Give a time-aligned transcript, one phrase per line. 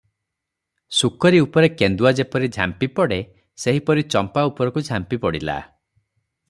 [0.99, 3.21] ଶୁକରୀ ଉପରେ କେନ୍ଦୁଆ ଯେପରି ଝାମ୍ପି ପଡ଼େ,
[3.65, 5.63] ସେହିପରି ଚମ୍ପା ଉପରକୁ ଝାମ୍ପି ପଡ଼ିଲା।